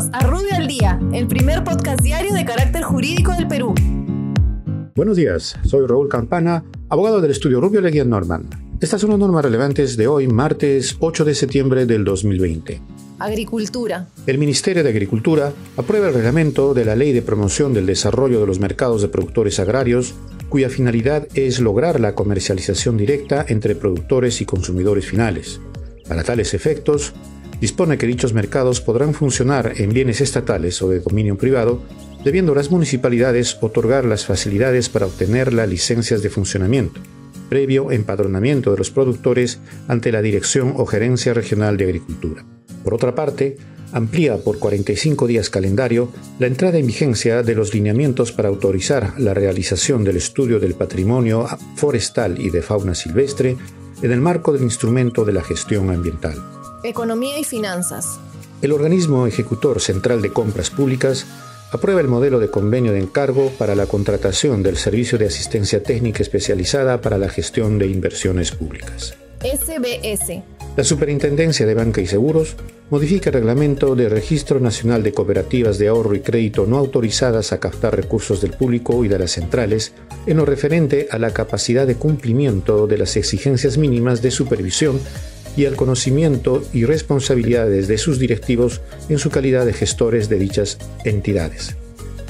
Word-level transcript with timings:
Bienvenidos 0.00 0.10
a 0.12 0.26
Rubio 0.26 0.54
al 0.56 0.66
Día, 0.66 0.98
el 1.12 1.26
primer 1.26 1.62
podcast 1.62 2.00
diario 2.00 2.32
de 2.32 2.44
carácter 2.44 2.82
jurídico 2.82 3.32
del 3.32 3.46
Perú. 3.46 3.74
Buenos 4.94 5.16
días, 5.16 5.58
soy 5.66 5.86
Raúl 5.86 6.08
Campana, 6.08 6.64
abogado 6.88 7.20
del 7.20 7.30
estudio 7.30 7.60
Rubio 7.60 7.82
Leguía 7.82 8.04
Norman. 8.04 8.48
Estas 8.80 9.02
son 9.02 9.10
las 9.10 9.18
normas 9.18 9.44
relevantes 9.44 9.98
de 9.98 10.06
hoy, 10.06 10.26
martes 10.26 10.96
8 11.00 11.24
de 11.26 11.34
septiembre 11.34 11.84
del 11.84 12.04
2020. 12.04 12.80
Agricultura. 13.18 14.08
El 14.26 14.38
Ministerio 14.38 14.82
de 14.82 14.88
Agricultura 14.88 15.52
aprueba 15.76 16.08
el 16.08 16.14
reglamento 16.14 16.72
de 16.72 16.86
la 16.86 16.96
Ley 16.96 17.12
de 17.12 17.20
Promoción 17.20 17.74
del 17.74 17.84
Desarrollo 17.84 18.40
de 18.40 18.46
los 18.46 18.58
Mercados 18.58 19.02
de 19.02 19.08
Productores 19.08 19.60
Agrarios, 19.60 20.14
cuya 20.48 20.70
finalidad 20.70 21.28
es 21.34 21.60
lograr 21.60 22.00
la 22.00 22.14
comercialización 22.14 22.96
directa 22.96 23.44
entre 23.46 23.74
productores 23.74 24.40
y 24.40 24.46
consumidores 24.46 25.04
finales. 25.04 25.60
Para 26.08 26.24
tales 26.24 26.54
efectos, 26.54 27.12
dispone 27.60 27.98
que 27.98 28.06
dichos 28.06 28.32
mercados 28.32 28.80
podrán 28.80 29.14
funcionar 29.14 29.74
en 29.76 29.92
bienes 29.92 30.20
estatales 30.20 30.80
o 30.82 30.88
de 30.88 31.00
dominio 31.00 31.36
privado, 31.36 31.82
debiendo 32.24 32.54
las 32.54 32.70
municipalidades 32.70 33.58
otorgar 33.60 34.04
las 34.04 34.26
facilidades 34.26 34.88
para 34.88 35.06
obtener 35.06 35.52
las 35.52 35.68
licencias 35.68 36.22
de 36.22 36.30
funcionamiento, 36.30 37.00
previo 37.48 37.90
empadronamiento 37.90 38.70
de 38.72 38.78
los 38.78 38.90
productores 38.90 39.60
ante 39.88 40.12
la 40.12 40.22
Dirección 40.22 40.74
o 40.76 40.86
Gerencia 40.86 41.34
Regional 41.34 41.76
de 41.76 41.84
Agricultura. 41.84 42.44
Por 42.82 42.94
otra 42.94 43.14
parte, 43.14 43.56
amplía 43.92 44.38
por 44.38 44.58
45 44.58 45.26
días 45.26 45.50
calendario 45.50 46.10
la 46.38 46.46
entrada 46.46 46.78
en 46.78 46.86
vigencia 46.86 47.42
de 47.42 47.54
los 47.54 47.74
lineamientos 47.74 48.32
para 48.32 48.48
autorizar 48.48 49.14
la 49.18 49.34
realización 49.34 50.04
del 50.04 50.16
estudio 50.16 50.60
del 50.60 50.74
patrimonio 50.74 51.46
forestal 51.76 52.40
y 52.40 52.50
de 52.50 52.62
fauna 52.62 52.94
silvestre 52.94 53.56
en 54.02 54.12
el 54.12 54.20
marco 54.20 54.52
del 54.52 54.62
instrumento 54.62 55.24
de 55.24 55.32
la 55.32 55.42
gestión 55.42 55.90
ambiental. 55.90 56.59
Economía 56.82 57.38
y 57.38 57.44
finanzas. 57.44 58.18
El 58.62 58.72
organismo 58.72 59.26
ejecutor 59.26 59.82
central 59.82 60.22
de 60.22 60.32
compras 60.32 60.70
públicas 60.70 61.26
aprueba 61.72 62.00
el 62.00 62.08
modelo 62.08 62.40
de 62.40 62.50
convenio 62.50 62.92
de 62.92 63.00
encargo 63.00 63.50
para 63.58 63.74
la 63.74 63.84
contratación 63.84 64.62
del 64.62 64.78
servicio 64.78 65.18
de 65.18 65.26
asistencia 65.26 65.82
técnica 65.82 66.22
especializada 66.22 67.02
para 67.02 67.18
la 67.18 67.28
gestión 67.28 67.78
de 67.78 67.86
inversiones 67.86 68.52
públicas. 68.52 69.14
SBS. 69.40 70.42
La 70.76 70.84
Superintendencia 70.84 71.66
de 71.66 71.74
Banca 71.74 72.00
y 72.00 72.06
Seguros 72.06 72.56
modifica 72.88 73.28
el 73.28 73.34
reglamento 73.34 73.94
de 73.94 74.08
Registro 74.08 74.58
Nacional 74.58 75.02
de 75.02 75.12
Cooperativas 75.12 75.78
de 75.78 75.88
Ahorro 75.88 76.14
y 76.14 76.20
Crédito 76.20 76.64
no 76.66 76.78
autorizadas 76.78 77.52
a 77.52 77.60
captar 77.60 77.94
recursos 77.94 78.40
del 78.40 78.52
público 78.52 79.04
y 79.04 79.08
de 79.08 79.18
las 79.18 79.32
centrales 79.32 79.92
en 80.26 80.38
lo 80.38 80.46
referente 80.46 81.08
a 81.10 81.18
la 81.18 81.32
capacidad 81.32 81.86
de 81.86 81.96
cumplimiento 81.96 82.86
de 82.86 82.98
las 82.98 83.16
exigencias 83.16 83.76
mínimas 83.76 84.22
de 84.22 84.30
supervisión 84.30 84.98
y 85.56 85.66
al 85.66 85.76
conocimiento 85.76 86.62
y 86.72 86.84
responsabilidades 86.84 87.88
de 87.88 87.98
sus 87.98 88.18
directivos 88.18 88.80
en 89.08 89.18
su 89.18 89.30
calidad 89.30 89.66
de 89.66 89.72
gestores 89.72 90.28
de 90.28 90.38
dichas 90.38 90.78
entidades. 91.04 91.76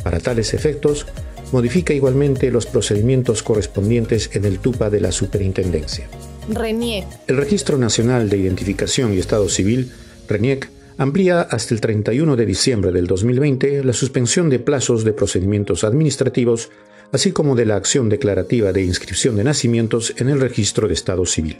Para 0.02 0.20
tales 0.20 0.54
efectos, 0.54 1.06
modifica 1.52 1.92
igualmente 1.92 2.50
los 2.50 2.66
procedimientos 2.66 3.42
correspondientes 3.42 4.30
en 4.34 4.44
el 4.44 4.58
TUPA 4.58 4.90
de 4.90 5.00
la 5.00 5.12
Superintendencia. 5.12 6.08
RENIEC. 6.48 7.04
El 7.26 7.36
Registro 7.36 7.78
Nacional 7.78 8.28
de 8.28 8.38
Identificación 8.38 9.14
y 9.14 9.18
Estado 9.18 9.48
Civil, 9.48 9.90
RENIEC, 10.28 10.70
amplía 10.96 11.40
hasta 11.42 11.74
el 11.74 11.80
31 11.80 12.36
de 12.36 12.46
diciembre 12.46 12.92
del 12.92 13.06
2020 13.06 13.84
la 13.84 13.92
suspensión 13.92 14.50
de 14.50 14.58
plazos 14.58 15.04
de 15.04 15.12
procedimientos 15.12 15.84
administrativos, 15.84 16.70
así 17.12 17.32
como 17.32 17.56
de 17.56 17.66
la 17.66 17.76
acción 17.76 18.08
declarativa 18.08 18.72
de 18.72 18.84
inscripción 18.84 19.36
de 19.36 19.44
nacimientos 19.44 20.14
en 20.18 20.28
el 20.28 20.40
Registro 20.40 20.88
de 20.88 20.94
Estado 20.94 21.24
Civil. 21.26 21.58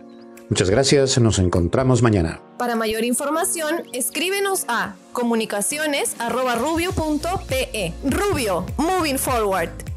Muchas 0.51 0.69
gracias, 0.69 1.17
nos 1.19 1.39
encontramos 1.39 2.03
mañana. 2.03 2.41
Para 2.59 2.75
mayor 2.75 3.05
información, 3.05 3.85
escríbenos 3.93 4.65
a 4.67 4.97
comunicaciones.rubio.pe. 5.13 7.95
Rubio, 8.05 8.67
moving 8.77 9.17
forward. 9.17 9.90